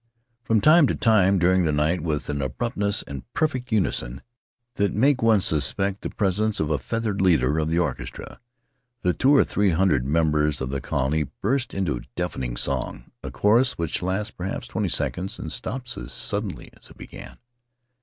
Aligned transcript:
From 0.41 0.61
time 0.61 0.87
to 0.87 0.95
time 0.95 1.37
during 1.37 1.63
the 1.63 1.71
night, 1.71 2.01
with 2.01 2.27
an 2.27 2.41
abruptness 2.41 3.03
and 3.03 3.31
perfect 3.33 3.71
unison 3.71 4.23
that 4.73 4.95
make 4.95 5.21
one 5.21 5.41
suspect 5.41 6.01
the 6.01 6.09
presence 6.09 6.59
of 6.59 6.71
a 6.71 6.79
feathered 6.79 7.19
Faery 7.19 7.33
Lands 7.33 7.43
of 7.43 7.51
the 7.51 7.51
South 7.51 7.51
Seas 7.51 7.51
leader 7.51 7.59
of 7.59 7.69
the 7.69 7.77
orchestra, 7.79 8.39
the 9.03 9.13
two 9.13 9.35
or 9.35 9.43
three 9.43 9.69
hundred 9.69 10.03
mem 10.05 10.31
bers 10.31 10.59
of 10.59 10.71
the 10.71 10.81
colony 10.81 11.25
burst 11.43 11.75
into 11.75 12.01
deafening 12.15 12.57
song— 12.57 13.11
a 13.23 13.29
chorus 13.29 13.73
which 13.77 14.01
lasts 14.01 14.31
perhaps 14.31 14.65
twenty 14.67 14.89
seconds, 14.89 15.37
and 15.37 15.51
stops 15.51 15.95
as 15.99 16.11
suddenly 16.11 16.71
as 16.75 16.89
it 16.89 16.97
began. 16.97 17.37